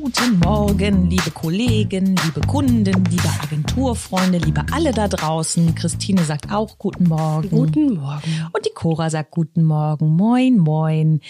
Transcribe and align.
Guten 0.00 0.38
Morgen, 0.40 1.10
liebe 1.10 1.30
Kollegen, 1.30 2.16
liebe 2.24 2.40
Kunden, 2.46 2.84
liebe 2.84 3.28
Agenturfreunde, 3.42 4.38
liebe 4.38 4.64
alle 4.72 4.92
da 4.92 5.08
draußen. 5.08 5.74
Christine 5.74 6.24
sagt 6.24 6.50
auch 6.50 6.78
Guten 6.78 7.08
Morgen. 7.08 7.48
Guten 7.50 7.94
Morgen. 7.94 8.48
Und 8.52 8.64
die 8.66 8.70
Cora 8.74 9.10
sagt 9.10 9.30
Guten 9.30 9.64
Morgen. 9.64 10.08
Moin, 10.16 10.58
moin. 10.58 11.20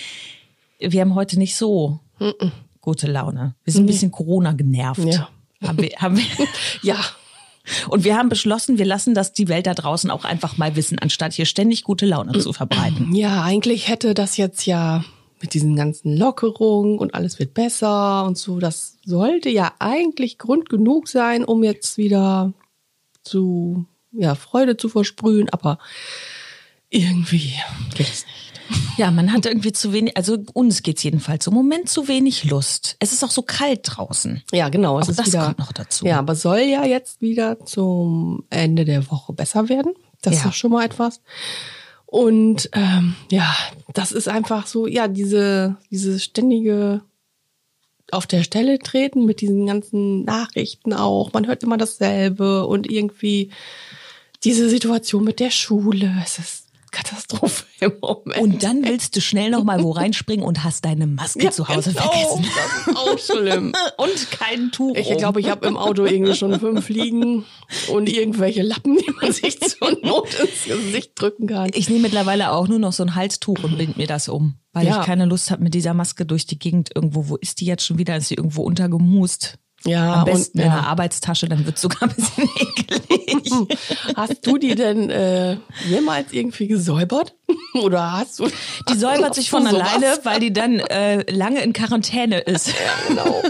Wir 0.79 1.01
haben 1.01 1.15
heute 1.15 1.39
nicht 1.39 1.57
so 1.57 2.01
gute 2.81 3.07
Laune. 3.11 3.55
Wir 3.65 3.73
sind 3.73 3.85
ein 3.85 3.87
bisschen 3.87 4.11
Corona 4.11 4.53
genervt. 4.53 5.05
Ja. 5.05 5.29
Haben 5.63 5.79
wir, 5.79 5.91
haben 5.99 6.17
wir. 6.17 6.25
Ja, 6.83 6.99
Und 7.89 8.05
wir 8.05 8.17
haben 8.17 8.29
beschlossen, 8.29 8.79
wir 8.79 8.87
lassen 8.87 9.15
das 9.15 9.33
die 9.33 9.49
Welt 9.49 9.67
da 9.67 9.75
draußen 9.75 10.11
auch 10.11 10.25
einfach 10.25 10.57
mal 10.59 10.77
wissen, 10.77 10.99
anstatt 10.99 11.33
hier 11.33 11.47
ständig 11.47 11.83
gute 11.85 12.07
Laune 12.07 12.39
zu 12.39 12.53
verbreiten. 12.53 13.15
ja, 13.15 13.43
eigentlich 13.43 13.89
hätte 13.89 14.15
das 14.15 14.37
jetzt 14.37 14.67
ja 14.67 15.05
mit 15.41 15.55
diesen 15.55 15.77
ganzen 15.77 16.17
Lockerungen 16.17 16.99
und 16.99 17.15
alles 17.15 17.39
wird 17.39 17.55
besser 17.55 18.25
und 18.25 18.39
so, 18.39 18.59
das 18.61 18.97
sollte 19.05 19.51
ja 19.51 19.73
eigentlich 19.79 20.39
Grund 20.39 20.69
genug 20.69 21.09
sein, 21.09 21.45
um 21.45 21.63
jetzt 21.65 21.99
wieder 21.99 22.53
zu, 23.23 23.85
ja, 24.13 24.35
Freude 24.35 24.77
zu 24.77 24.89
versprühen, 24.89 25.49
aber 25.51 25.79
irgendwie 26.91 27.53
geht's 27.95 28.25
nicht. 28.27 28.53
Ja, 28.97 29.11
man 29.11 29.31
hat 29.33 29.45
irgendwie 29.45 29.73
zu 29.73 29.93
wenig, 29.93 30.17
also 30.17 30.39
uns 30.55 30.83
geht's 30.83 31.03
jedenfalls 31.03 31.47
im 31.47 31.53
Moment 31.53 31.91
zu 31.91 32.09
wenig 32.09 32.45
Lust. 32.45 32.97
Es 32.99 33.13
ist 33.13 33.23
auch 33.23 33.31
so 33.31 33.43
kalt 33.43 33.81
draußen. 33.85 34.43
Ja, 34.53 34.71
genau. 34.71 34.99
Es 34.99 35.07
Auch 35.07 35.11
ist 35.11 35.19
das 35.19 35.27
wieder, 35.27 35.45
kommt 35.47 35.59
noch 35.59 35.73
dazu. 35.73 36.07
Ja, 36.07 36.19
aber 36.19 36.35
soll 36.35 36.61
ja 36.61 36.85
jetzt 36.87 37.21
wieder 37.21 37.63
zum 37.67 38.45
Ende 38.49 38.87
der 38.87 39.11
Woche 39.11 39.35
besser 39.35 39.69
werden. 39.69 39.93
Das 40.23 40.35
ist 40.35 40.41
Ja. 40.41 40.47
doch 40.47 40.55
schon 40.55 40.71
mal 40.71 40.85
etwas. 40.85 41.21
Und 42.15 42.71
ähm, 42.75 43.17
ja, 43.29 43.57
das 43.93 44.13
ist 44.13 44.29
einfach 44.29 44.69
so, 44.69 44.87
ja, 44.87 45.09
diese, 45.09 45.79
diese 45.91 46.21
ständige 46.21 47.01
auf 48.13 48.29
der 48.29 48.45
Stelle 48.45 48.79
treten 48.79 49.25
mit 49.25 49.41
diesen 49.41 49.67
ganzen 49.67 50.23
Nachrichten 50.23 50.93
auch. 50.93 51.33
Man 51.33 51.49
hört 51.49 51.65
immer 51.65 51.77
dasselbe 51.77 52.69
und 52.69 52.89
irgendwie 52.89 53.51
diese 54.45 54.69
Situation 54.69 55.25
mit 55.25 55.41
der 55.41 55.51
Schule. 55.51 56.15
Es 56.23 56.39
ist 56.39 56.65
Katastrophe 56.95 57.65
im 57.81 57.93
Moment. 58.01 58.41
Und 58.41 58.63
dann 58.63 58.85
willst 58.85 59.17
du 59.17 59.21
schnell 59.21 59.51
noch 59.51 59.65
mal 59.65 59.83
wo 59.83 59.91
reinspringen 59.91 60.47
und 60.47 60.63
hast 60.63 60.85
deine 60.85 61.07
Maske 61.07 61.51
zu 61.51 61.69
Hause 61.69 61.91
genau, 61.93 62.05
vergessen. 62.05 62.47
Das 62.55 62.87
ist 62.87 62.97
auch 62.97 63.19
schlimm. 63.37 63.73
Und 63.97 64.31
kein 64.31 64.71
Tuch. 64.71 64.95
Ich 64.97 65.17
glaube, 65.17 65.41
ich 65.41 65.51
habe 65.51 65.67
im 65.67 65.77
Auto 65.77 66.05
irgendwie 66.05 66.35
schon 66.35 66.59
fünf 66.61 66.89
liegen 66.89 67.45
und 67.89 68.09
irgendwelche 68.09 68.63
Lappen, 68.63 68.97
die 68.97 69.11
man 69.21 69.33
sich 69.33 69.61
zur 69.61 69.99
Not 70.03 70.29
ins 70.71 70.85
Gesicht 70.85 71.13
drücken 71.15 71.47
kann. 71.47 71.71
Ich 71.75 71.89
nehme 71.89 72.03
mittlerweile 72.03 72.53
auch 72.53 72.69
nur 72.69 72.79
noch 72.79 72.93
so 72.93 73.03
ein 73.03 73.15
Halstuch 73.15 73.63
und 73.63 73.79
bind 73.79 73.97
mir 73.97 74.07
das 74.07 74.29
um, 74.29 74.55
weil 74.73 74.87
Ja. 74.87 75.01
ich 75.01 75.07
keine 75.07 75.25
Lust 75.27 75.51
habe 75.51 75.63
mit 75.63 75.75
dieser 75.75 75.95
Maske 75.95 76.27
durch 76.27 76.47
die 76.47 76.59
Gegend 76.59 76.91
irgendwo. 76.95 77.29
Wo 77.29 77.37
ist 77.37 77.61
die 77.61 77.67
jetzt 77.67 77.85
schon 77.87 77.99
wieder? 77.99 78.17
Ist 78.17 78.29
sie 78.29 78.35
irgendwo 78.35 78.63
untergemust? 78.63 79.59
Ja, 79.87 80.21
Am 80.21 80.25
besten 80.25 80.59
und 80.59 80.65
in 80.65 80.71
der 80.71 80.79
ja. 80.81 80.87
Arbeitstasche, 80.87 81.47
dann 81.47 81.67
wird 81.67 81.79
sogar 81.79 82.05
ein 82.05 82.15
bisschen 82.15 82.49
eklig. 82.59 83.79
Hast 84.17 84.47
du 84.47 84.57
die 84.57 84.75
denn 84.75 85.11
äh, 85.11 85.59
jemals 85.91 86.33
irgendwie 86.33 86.69
gesäubert? 86.69 87.35
Oder 87.75 88.13
hast 88.13 88.39
du? 88.39 88.49
Die 88.89 88.97
säubert 88.97 89.35
sich 89.35 89.51
von 89.51 89.67
alleine, 89.67 90.19
weil 90.23 90.41
die 90.41 90.53
dann 90.53 90.79
äh, 90.81 91.31
lange 91.31 91.61
in 91.63 91.73
Quarantäne 91.73 92.39
ist. 92.39 92.69
Ja, 92.69 92.75
genau. 93.09 93.43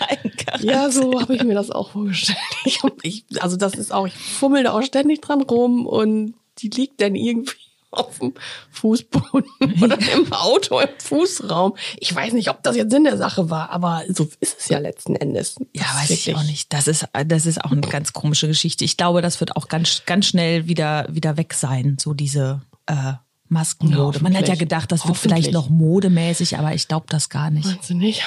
Nein, 0.00 0.32
Ja, 0.64 0.90
so 0.90 1.20
habe 1.20 1.34
ich 1.36 1.42
mir 1.44 1.54
das 1.54 1.70
auch 1.70 1.90
vorgestellt. 1.90 2.38
Ich, 2.66 2.82
hab- 2.82 3.02
ich, 3.04 3.24
also 3.40 3.56
das 3.56 3.74
ist 3.74 3.92
auch, 3.92 4.06
ich 4.06 4.14
fummel 4.14 4.62
da 4.64 4.72
auch 4.72 4.82
ständig 4.82 5.20
dran 5.20 5.42
rum 5.42 5.86
und 5.86 6.34
die 6.58 6.68
liegt 6.68 7.00
dann 7.00 7.14
irgendwie 7.14 7.52
auf 7.90 8.18
dem 8.18 8.32
Fußboden 8.70 9.44
oder 9.82 9.98
im 10.14 10.32
Auto 10.32 10.80
im 10.80 10.88
Fußraum. 10.98 11.74
Ich 11.98 12.12
weiß 12.14 12.32
nicht, 12.32 12.48
ob 12.50 12.62
das 12.62 12.74
jetzt 12.76 12.90
Sinn 12.90 13.04
der 13.04 13.16
Sache 13.16 13.50
war, 13.50 13.70
aber 13.70 14.02
so 14.08 14.28
ist 14.40 14.56
es 14.60 14.68
ja 14.68 14.78
letzten 14.78 15.14
Endes. 15.14 15.56
Ja, 15.74 15.82
Das 15.82 16.04
ist 16.04 16.10
weiß 16.10 16.26
ich 16.28 16.34
auch 16.36 16.42
nicht. 16.44 16.72
Das 16.72 16.88
ist, 16.88 17.06
das 17.26 17.46
ist 17.46 17.62
auch 17.64 17.70
eine 17.72 17.82
ganz 17.82 18.12
komische 18.12 18.48
Geschichte. 18.48 18.84
Ich 18.84 18.96
glaube, 18.96 19.22
das 19.22 19.38
wird 19.40 19.56
auch 19.56 19.68
ganz, 19.68 20.02
ganz 20.06 20.26
schnell 20.26 20.66
wieder, 20.66 21.06
wieder 21.10 21.36
weg 21.36 21.54
sein, 21.54 21.96
so 22.00 22.14
diese 22.14 22.62
äh, 22.86 23.12
Maskenmode. 23.48 24.16
Ja, 24.18 24.22
Man 24.22 24.36
hat 24.36 24.48
ja 24.48 24.54
gedacht, 24.56 24.90
das 24.90 25.06
wird 25.06 25.16
vielleicht 25.18 25.52
noch 25.52 25.68
modemäßig, 25.68 26.58
aber 26.58 26.74
ich 26.74 26.88
glaube 26.88 27.06
das 27.10 27.28
gar 27.28 27.50
nicht. 27.50 27.66
Meinst 27.66 27.90
du 27.90 27.94
nicht? 27.94 28.22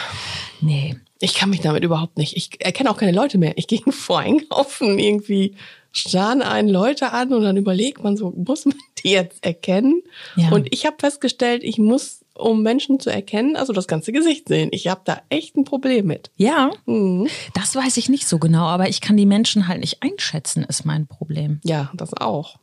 Nee. 0.62 0.96
Ich 1.20 1.34
kann 1.36 1.50
mich 1.50 1.62
damit 1.62 1.84
überhaupt 1.84 2.18
nicht. 2.18 2.36
Ich 2.38 2.64
erkenne 2.64 2.90
auch 2.92 2.98
keine 2.98 3.12
Leute 3.12 3.38
mehr. 3.38 3.54
Ich 3.58 3.68
gehe 3.68 3.82
vor 3.90 4.20
einkaufen, 4.20 5.00
irgendwie 5.00 5.56
starren 5.92 6.42
einen 6.44 6.70
Leute 6.70 7.12
an 7.12 7.34
und 7.34 7.42
dann 7.44 7.58
überlegt 7.58 8.04
man 8.04 8.18
so, 8.18 8.32
muss 8.32 8.66
man 8.66 8.76
die 9.04 9.10
jetzt 9.12 9.44
erkennen? 9.44 10.02
Ja. 10.36 10.50
Und 10.50 10.68
ich 10.72 10.86
habe 10.86 10.98
festgestellt, 11.00 11.64
ich 11.64 11.80
muss, 11.80 12.24
um 12.36 12.62
Menschen 12.62 13.00
zu 13.00 13.10
erkennen, 13.10 13.56
also 13.56 13.74
das 13.74 13.88
ganze 13.88 14.12
Gesicht 14.12 14.48
sehen. 14.48 14.70
Ich 14.72 14.88
habe 14.88 15.02
da 15.06 15.22
echt 15.30 15.56
ein 15.56 15.64
Problem 15.64 16.06
mit. 16.06 16.30
Ja, 16.36 16.70
Mhm. 16.86 17.28
das 17.56 17.76
weiß 17.76 17.98
ich 17.98 18.10
nicht 18.10 18.28
so 18.28 18.38
genau, 18.38 18.66
aber 18.66 18.90
ich 18.90 19.02
kann 19.02 19.18
die 19.18 19.26
Menschen 19.26 19.68
halt 19.68 19.80
nicht 19.82 20.04
einschätzen, 20.04 20.64
ist 20.64 20.86
mein 20.86 21.08
Problem. 21.08 21.60
Ja, 21.64 21.90
das 21.96 22.14
auch. 22.14 22.58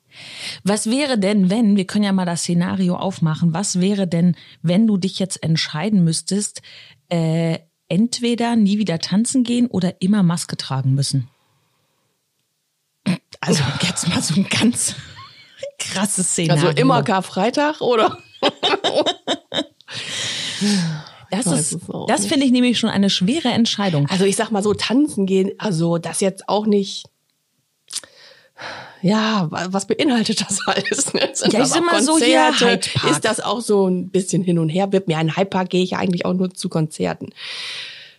Was 0.63 0.89
wäre 0.89 1.19
denn, 1.19 1.51
wenn, 1.51 1.77
wir 1.77 1.87
können 1.89 2.05
ja 2.05 2.13
mal 2.13 2.25
das 2.27 2.43
Szenario 2.43 2.95
aufmachen, 2.95 3.53
was 3.53 3.81
wäre 3.81 4.07
denn, 4.07 4.37
wenn 4.63 4.87
du 4.87 4.97
dich 4.97 5.19
jetzt 5.19 5.43
entscheiden 5.43 6.05
müsstest, 6.05 6.63
äh, 7.09 7.59
entweder 7.89 8.56
nie 8.56 8.78
wieder 8.78 8.99
tanzen 8.99 9.45
gehen 9.45 9.67
oder 9.67 10.00
immer 10.00 10.22
Maske 10.22 10.56
tragen 10.56 10.95
müssen? 10.95 11.28
Also 13.41 13.62
jetzt 13.83 14.09
mal 14.09 14.22
so 14.22 14.34
ein 14.34 14.49
ganz 14.49 14.95
krasses 15.78 16.28
Szenario. 16.28 16.69
Also 16.69 16.81
immer 16.81 17.03
Karfreitag 17.03 17.81
oder? 17.81 18.19
Das, 21.31 21.47
ist, 21.47 21.78
das 22.06 22.27
finde 22.27 22.47
ich 22.47 22.53
nämlich 22.53 22.78
schon 22.78 22.91
eine 22.91 23.11
schwere 23.11 23.49
Entscheidung. 23.49 24.09
Also 24.09 24.25
ich 24.25 24.37
sag 24.37 24.50
mal 24.50 24.62
so, 24.62 24.73
tanzen 24.73 25.27
gehen, 25.27 25.50
also 25.59 25.99
das 25.99 26.21
jetzt 26.21 26.49
auch 26.49 26.65
nicht. 26.65 27.06
Ja, 29.05 29.49
wa- 29.51 29.67
was 29.71 29.87
beinhaltet 29.87 30.41
das 30.41 30.61
alles? 30.67 31.13
ne? 31.13 31.29
Sind 31.35 31.53
Ja, 31.53 31.61
ich 31.63 31.67
sag 31.69 31.85
mal 31.85 32.03
so 32.03 32.19
hier 32.19 32.53
Park. 32.59 33.11
Ist 33.11 33.25
das 33.25 33.41
auch 33.41 33.61
so 33.61 33.87
ein 33.87 34.09
bisschen 34.09 34.43
hin 34.43 34.59
und 34.59 34.71
her? 34.71 34.93
Wird 34.93 35.09
mir 35.09 35.19
ein 35.19 35.37
Hypepark 35.37 35.69
gehe 35.69 35.83
ich 35.85 35.91
ja 35.91 35.99
eigentlich 35.99 36.25
auch 36.25 36.33
nur 36.33 36.55
zu 36.55 36.69
Konzerten. 36.71 37.29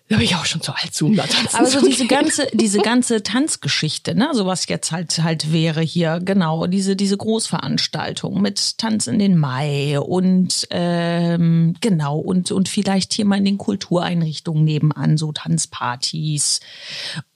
Da 0.09 0.17
bin 0.17 0.25
ich 0.25 0.35
auch 0.35 0.45
schon 0.45 0.61
zu 0.61 0.71
alt 0.71 0.93
zu, 0.93 1.07
um 1.07 1.15
da 1.15 1.23
tanzen 1.23 1.55
Aber 1.55 1.65
so 1.65 1.79
zu 1.79 1.87
diese 1.89 2.05
ganze, 2.05 2.47
diese 2.53 2.77
ganze 2.77 3.23
Tanzgeschichte, 3.23 4.13
ne, 4.13 4.29
so 4.33 4.45
was 4.45 4.67
jetzt 4.67 4.91
halt 4.91 5.23
halt 5.23 5.51
wäre 5.51 5.81
hier, 5.81 6.19
genau, 6.23 6.67
diese, 6.67 6.95
diese 6.95 7.17
Großveranstaltung 7.17 8.39
mit 8.39 8.77
Tanz 8.77 9.07
in 9.07 9.17
den 9.17 9.35
Mai 9.35 9.99
und 9.99 10.67
ähm, 10.69 11.73
genau, 11.81 12.19
und, 12.19 12.51
und 12.51 12.69
vielleicht 12.69 13.13
hier 13.13 13.25
mal 13.25 13.37
in 13.39 13.45
den 13.45 13.57
Kultureinrichtungen 13.57 14.63
nebenan, 14.63 15.17
so 15.17 15.31
Tanzpartys. 15.31 16.59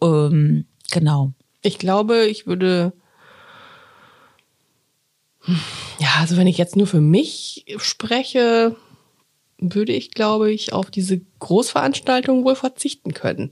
Ähm, 0.04 0.66
genau. 0.92 1.34
Ich 1.64 1.80
glaube, 1.80 2.26
ich 2.28 2.46
würde. 2.46 2.94
Ja, 6.00 6.10
also 6.20 6.38
wenn 6.38 6.48
ich 6.48 6.58
jetzt 6.58 6.76
nur 6.76 6.88
für 6.88 7.02
mich 7.02 7.66
spreche, 7.78 8.76
würde 9.58 9.92
ich, 9.92 10.12
glaube 10.12 10.52
ich, 10.52 10.74
auf 10.74 10.90
diese 10.90 11.22
Großveranstaltungen 11.40 12.46
wohl 12.46 12.56
verzichten 12.56 13.14
können. 13.14 13.52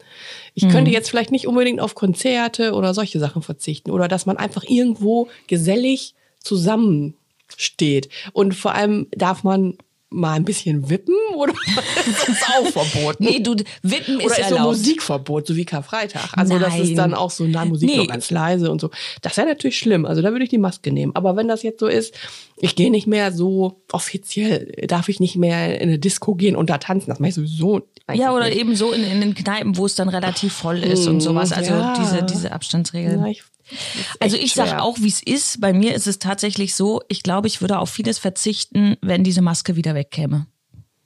Ich 0.54 0.70
könnte 0.70 0.92
jetzt 0.92 1.10
vielleicht 1.10 1.32
nicht 1.32 1.48
unbedingt 1.48 1.82
auf 1.82 1.96
Konzerte 1.96 2.74
oder 2.74 2.94
solche 2.94 3.20
Sachen 3.20 3.42
verzichten 3.42 3.92
oder 3.92 4.08
dass 4.08 4.26
man 4.26 4.38
einfach 4.38 4.64
irgendwo 4.64 5.28
gesellig 5.48 6.16
zusammensteht. 6.40 8.10
Und 8.32 8.56
vor 8.56 8.74
allem 8.74 9.08
darf 9.12 9.44
man 9.44 9.78
mal 10.10 10.34
ein 10.34 10.46
bisschen 10.46 10.90
wippen 10.90 11.16
oder 11.36 11.54
ist 12.08 12.28
das 12.28 12.42
auch 12.44 12.68
verboten? 12.68 13.24
Nee, 13.24 13.40
du, 13.40 13.56
Wippen 13.84 14.20
ist 14.20 14.26
Oder 14.26 14.40
ist 14.40 14.50
so 14.50 14.56
erlaubt. 14.56 14.78
Musikverbot, 14.78 15.48
so 15.48 15.56
wie 15.56 15.66
Karfreitag. 15.66 16.30
Also 16.38 16.58
das 16.60 16.74
Nein. 16.74 16.82
ist 16.84 16.98
dann 16.98 17.14
auch 17.14 17.32
so, 17.32 17.46
na, 17.46 17.66
Musik 17.66 17.90
Nee. 17.90 17.98
nur 17.98 18.08
ganz 18.08 18.32
leise 18.32 18.72
und 18.72 18.80
so. 18.80 18.90
Das 19.22 19.36
wäre 19.38 19.48
natürlich 19.48 19.78
schlimm. 19.78 20.06
Also 20.06 20.22
da 20.22 20.32
würde 20.32 20.44
ich 20.44 20.50
die 20.50 20.58
Maske 20.58 20.92
nehmen. 20.92 21.16
Aber 21.16 21.36
wenn 21.36 21.48
das 21.48 21.64
jetzt 21.64 21.80
so 21.80 21.88
ist, 21.88 22.14
ich 22.58 22.76
gehe 22.76 22.90
nicht 22.90 23.06
mehr 23.08 23.32
so 23.32 23.82
offiziell, 23.92 24.72
darf 24.88 25.10
ich 25.10 25.20
nicht 25.20 25.36
mehr 25.36 25.80
in 25.82 25.90
eine 25.90 26.00
Disco 26.00 26.36
gehen 26.36 26.56
und 26.56 26.70
da 26.70 26.78
tanzen. 26.78 27.10
Das 27.10 27.20
mache 27.20 27.30
ich 27.30 27.36
sowieso. 27.36 27.82
Ja, 28.14 28.34
oder 28.34 28.46
nicht. 28.46 28.58
eben 28.58 28.76
so 28.76 28.94
in, 28.94 29.04
in 29.04 29.20
den 29.20 29.36
Kneipen, 29.36 29.76
wo 29.78 29.86
es 29.86 29.96
dann 29.96 30.08
relativ 30.10 30.54
voll 30.54 30.84
ist 30.84 31.08
und 31.08 31.20
sowas. 31.20 31.52
Also 31.52 31.72
ja. 31.72 31.94
diese, 32.00 32.24
diese 32.24 32.52
Abstandsregeln. 32.54 33.20
Ja, 33.20 33.28
ich, 33.28 33.40
das 33.40 33.57
Also 34.20 34.38
ich 34.38 34.54
sag 34.54 34.68
schwer. 34.70 34.84
auch, 34.84 34.98
wie 35.00 35.08
es 35.08 35.22
ist. 35.22 35.60
Bei 35.62 35.74
mir 35.74 35.94
ist 35.96 36.08
es 36.08 36.20
tatsächlich 36.20 36.76
so, 36.76 37.02
ich 37.10 37.24
glaube, 37.24 37.48
ich 37.48 37.62
würde 37.62 37.80
auf 37.80 37.90
vieles 37.90 38.18
verzichten, 38.20 38.96
wenn 39.02 39.24
diese 39.24 39.42
Maske 39.42 39.76
wieder 39.76 39.96
wegkäme. 39.96 40.48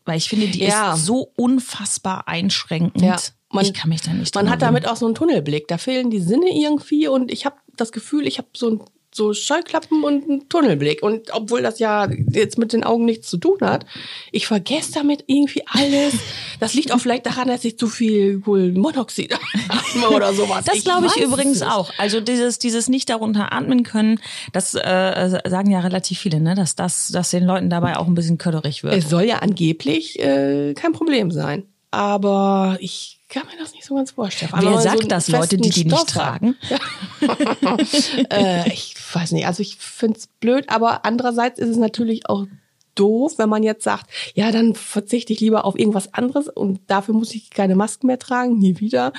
Weil 0.06 0.18
ich 0.18 0.30
finde, 0.30 0.48
die 0.48 0.60
Ja. 0.60 0.94
ist 0.94 1.06
so 1.06 1.32
unfassbar 1.36 2.28
einschränkend. 2.28 3.02
Ja, 3.04 3.18
man- 3.52 3.66
ich 3.66 3.74
kann 3.74 3.90
mich 3.90 4.02
da 4.02 4.14
nicht 4.14 4.34
Man 4.36 4.50
hat 4.50 4.62
damit 4.62 4.88
auch 4.88 4.96
so 4.96 5.06
einen 5.06 5.16
Tunnelblick. 5.16 5.68
Da 5.68 5.78
fehlen 5.78 6.10
die 6.10 6.20
Sinne 6.22 6.48
irgendwie 6.54 7.08
und 7.08 7.32
ich 7.32 7.46
habe 7.46 7.56
das 7.78 7.92
Gefühl, 7.92 8.28
ich 8.28 8.38
habe 8.38 8.48
so 8.56 8.70
ein 8.70 8.82
so 9.14 9.34
Scheuklappen 9.34 10.04
und 10.04 10.24
einen 10.24 10.50
Tunnelblick. 10.50 11.04
Und 11.04 11.34
obwohl 11.34 11.62
das 11.62 11.80
ja 11.80 12.10
jetzt 12.32 12.58
mit 12.58 12.74
den 12.74 12.84
Augen 12.84 13.06
nichts 13.06 13.30
zu 13.30 13.38
tun 13.38 13.58
hat, 13.62 13.86
ich 14.32 14.48
vergesse 14.48 14.94
damit 14.94 15.24
irgendwie 15.28 15.64
alles. 15.68 16.14
Das 16.60 16.74
liegt 16.74 16.94
auch 16.94 17.00
vielleicht 17.00 17.26
daran, 17.26 17.48
dass 17.48 17.66
ich 17.66 17.78
zu 17.78 17.88
viel 17.88 18.40
Kohlenmonoxid 18.40 19.34
atme 19.68 20.10
oder 20.10 20.34
sowas. 20.34 20.66
Das 20.66 20.84
glaube 20.84 21.08
ich 21.08 21.18
weiß 21.18 21.26
übrigens 21.26 21.62
auch. 21.62 21.92
Also 21.98 22.22
dieses, 22.22 22.60
dieses 22.60 22.88
nicht 22.88 23.10
darunter 23.10 23.52
atmen 23.52 23.84
können, 23.84 24.20
das 24.54 24.76
äh, 24.76 25.40
sagen 25.48 25.72
ja 25.72 25.82
relativ 25.82 26.20
viele, 26.20 26.40
ne? 26.40 26.56
dass 26.56 26.76
das, 26.76 27.10
dass 27.10 27.32
den 27.32 27.44
Leuten 27.44 27.70
dabei 27.70 27.98
auch 27.98 28.08
ein 28.08 28.16
bisschen 28.16 28.38
köderig 28.38 28.84
wird. 28.84 28.94
Es 28.94 29.10
soll 29.10 29.24
ja 29.24 29.40
angeblich 29.40 30.20
äh, 30.20 30.74
kein 30.74 30.94
Problem 30.94 31.32
sein. 31.32 31.64
aber 31.92 32.78
ich 32.80 33.20
kann 33.32 33.44
mir 33.48 33.58
das 33.58 33.74
nicht 33.74 33.86
so 33.86 33.96
ganz 33.96 34.12
vorstellen. 34.12 34.52
Wer 34.58 34.82
sagt 34.82 35.04
so 35.04 35.08
das, 35.08 35.30
Leute, 35.30 35.58
die 35.58 35.70
die 35.70 35.86
nicht 35.86 36.08
tragen? 36.08 36.58
äh, 38.30 38.72
ich 38.72 38.94
weiß 39.14 39.32
nicht, 39.34 39.48
also 39.48 39.62
ich 39.62 39.78
finde 39.78 40.20
es 40.20 40.28
blöd, 40.28 40.70
aber 40.70 41.06
andererseits 41.06 41.60
ist 41.60 41.70
es 41.70 41.78
natürlich 41.78 42.30
auch 42.30 42.46
doof, 42.96 43.34
wenn 43.38 43.50
man 43.50 43.64
jetzt 43.64 43.84
sagt, 43.84 44.10
ja, 44.34 44.52
dann 44.52 44.76
verzichte 44.76 45.34
ich 45.34 45.40
lieber 45.40 45.66
auf 45.66 45.78
irgendwas 45.80 46.14
anderes 46.14 46.48
und 46.48 46.80
dafür 46.88 47.14
muss 47.14 47.34
ich 47.34 47.50
keine 47.50 47.76
Masken 47.76 48.08
mehr 48.08 48.20
tragen, 48.20 48.58
nie 48.58 48.80
wieder. 48.80 49.14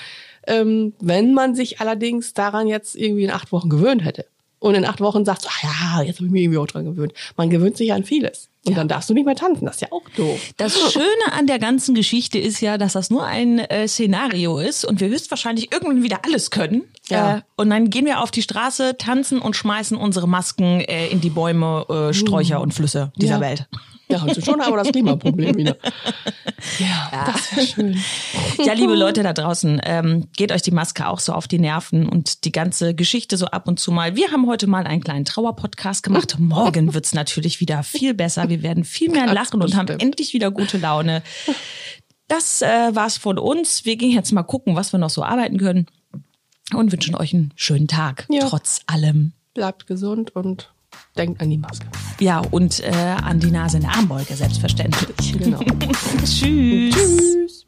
Ähm, 0.47 0.94
wenn 1.00 1.35
man 1.35 1.55
sich 1.55 1.81
allerdings 1.81 2.35
daran 2.35 2.67
jetzt 2.67 2.97
irgendwie 2.97 3.25
in 3.25 3.31
acht 3.31 3.53
Wochen 3.53 3.71
gewöhnt 3.71 4.05
hätte 4.05 4.27
und 4.62 4.76
in 4.76 4.85
acht 4.85 5.00
Wochen 5.00 5.25
sagt, 5.25 5.44
ach 5.49 5.62
ja, 5.62 6.03
jetzt 6.03 6.17
habe 6.19 6.26
ich 6.26 6.32
mich 6.32 6.43
irgendwie 6.43 6.59
auch 6.59 6.69
dran 6.69 6.85
gewöhnt. 6.85 7.12
Man 7.37 7.50
gewöhnt 7.50 7.76
sich 7.76 7.93
an 7.93 8.05
vieles. 8.05 8.49
Und 8.64 8.73
ja. 8.73 8.79
dann 8.79 8.87
darfst 8.87 9.11
du 9.11 9.14
nicht 9.14 9.26
mehr 9.26 9.35
tanzen. 9.35 9.64
Das 9.64 9.75
ist 9.75 9.81
ja 9.81 9.88
auch 9.91 10.09
doof. 10.17 10.38
Das 10.56 10.79
Schöne 10.93 11.32
an 11.32 11.49
der 11.49 11.59
ganzen 11.59 11.97
Geschichte 11.97 12.38
ist 12.38 12.61
ja, 12.61 12.79
dass 12.79 12.93
das 12.93 13.11
nur 13.11 13.26
ein 13.26 13.59
äh, 13.59 13.88
Szenario 13.88 14.61
ist 14.61 14.85
und 14.85 15.00
wir 15.00 15.09
höchstwahrscheinlich 15.09 15.73
irgendwann 15.73 16.05
wieder 16.05 16.20
alles 16.25 16.53
können. 16.53 16.85
Ja. 17.09 17.38
Äh, 17.38 17.41
und 17.56 17.70
dann 17.70 17.91
gehen 17.91 18.06
wir 18.06 18.20
auf 18.20 18.31
die 18.31 18.43
Straße, 18.43 18.97
tanzen 18.99 19.41
und 19.41 19.56
schmeißen 19.56 19.97
unsere 19.97 20.29
Masken 20.29 20.81
äh, 20.81 21.08
in 21.08 21.20
die 21.20 21.31
Bäume, 21.31 21.85
äh, 21.88 22.15
Sträucher 22.15 22.61
uh. 22.61 22.62
und 22.62 22.73
Flüsse 22.73 23.12
dieser 23.17 23.35
ja. 23.35 23.41
Welt. 23.41 23.67
Ja, 24.12 24.23
und 24.23 24.44
schon 24.44 24.61
aber 24.61 24.79
das 24.79 24.88
Klimaproblem 24.88 25.56
wieder. 25.56 25.76
Ja, 26.79 27.11
ja. 27.12 27.32
das 27.32 27.56
wäre 27.56 27.67
schön. 27.67 28.03
Ja, 28.64 28.73
liebe 28.75 28.94
Leute 28.94 29.23
da 29.23 29.32
draußen, 29.32 29.81
ähm, 29.85 30.29
geht 30.37 30.53
euch 30.53 30.62
die 30.62 30.70
Maske 30.70 31.09
auch 31.09 31.19
so 31.19 31.32
auf 31.32 31.49
die 31.49 31.59
Nerven 31.59 32.09
und 32.09 32.44
die 32.44 32.53
ganze 32.53 32.94
Geschichte 32.94 33.37
so 33.37 33.47
ab 33.47 33.67
und 33.69 33.81
zu 33.81 33.91
mal. 33.91 34.17
Wir 34.17 34.31
haben 34.31 34.47
heute 34.47 34.67
mal 34.67 34.87
einen 34.87 35.03
kleinen 35.03 35.25
Trauerpodcast 35.25 36.03
gemacht. 36.03 36.37
Morgen 36.38 36.94
wird's 36.94 37.14
natürlich 37.14 37.61
wieder 37.61 37.82
viel 37.82 38.14
besser. 38.14 38.49
Wir 38.49 38.62
werden 38.62 38.85
viel 38.85 39.11
mehr 39.11 39.32
lachen 39.32 39.62
und 39.62 39.76
haben 39.76 39.88
endlich 39.99 40.35
wieder 40.35 40.50
gute 40.50 40.79
Laune. 40.79 41.23
Das 42.29 42.62
äh, 42.62 42.94
war's 42.94 43.17
von 43.17 43.38
uns. 43.38 43.85
Wir 43.85 43.97
gehen 43.97 44.12
jetzt 44.12 44.32
mal 44.32 44.43
gucken, 44.43 44.76
was 44.76 44.93
wir 44.93 44.99
noch 44.99 45.11
so 45.11 45.23
arbeiten 45.23 45.58
können 45.58 45.87
und 46.75 46.93
wünschen 46.93 47.15
euch 47.15 47.35
einen 47.35 47.53
schönen 47.56 47.88
Tag. 47.88 48.26
Ja. 48.31 48.47
Trotz 48.49 48.81
allem. 48.87 49.32
Bleibt 49.55 49.87
gesund 49.87 50.35
und 50.35 50.73
denkt 51.17 51.41
an 51.41 51.50
die 51.50 51.59
Maske. 51.59 51.87
Ja, 52.20 52.41
und 52.50 52.81
äh, 52.81 52.91
an 52.91 53.41
die 53.41 53.50
Nase 53.50 53.79
in 53.79 53.82
der 53.82 53.93
Armbeuge, 53.93 54.35
selbstverständlich. 54.35 55.32
Genau. 55.38 55.59
Tschüss. 56.25 56.94
Tschüss. 56.94 57.67